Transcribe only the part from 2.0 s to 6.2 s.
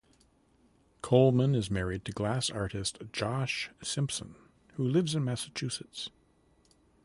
to glass artist Josh Simpson who lives in Massachusetts.